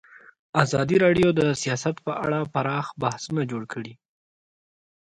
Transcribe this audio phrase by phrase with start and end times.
[0.63, 3.93] ازادي راډیو د سیاست په اړه پراخ بحثونه جوړ کړي.